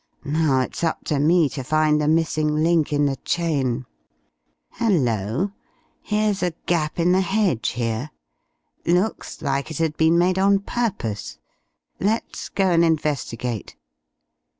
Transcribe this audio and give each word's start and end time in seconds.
Now 0.25 0.61
it's 0.61 0.83
up 0.83 1.03
to 1.03 1.19
me 1.19 1.47
to 1.49 1.63
find 1.63 2.01
the 2.01 2.07
missing 2.07 2.55
link 2.63 2.91
in 2.91 3.05
the 3.05 3.17
chain.... 3.17 3.85
Hello! 4.71 5.51
here's 6.01 6.41
a 6.41 6.55
gap 6.65 6.99
in 6.99 7.11
the 7.11 7.21
hedge 7.21 7.69
here. 7.73 8.09
Looks 8.83 9.43
like 9.43 9.69
it 9.69 9.77
had 9.77 9.95
been 9.97 10.17
made 10.17 10.39
on 10.39 10.57
purpose. 10.57 11.37
Let's 11.99 12.49
go 12.49 12.71
and 12.71 12.83
investigate." 12.83 13.75